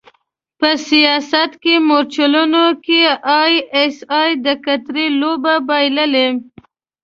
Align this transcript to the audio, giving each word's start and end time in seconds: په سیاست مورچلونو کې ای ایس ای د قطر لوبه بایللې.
په 0.59 0.69
سیاست 0.89 1.51
مورچلونو 1.87 2.65
کې 2.85 3.01
ای 3.39 3.53
ایس 3.77 3.97
ای 4.19 4.29
د 4.45 4.47
قطر 4.65 4.95
لوبه 5.21 5.55
بایللې. 5.67 6.27